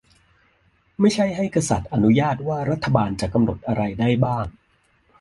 [0.99, 4.45] ไม่ใช่ให้กษัตริย์อนุญาตว่ารัฐบาลจะกำหนดอะไรได้บ้าง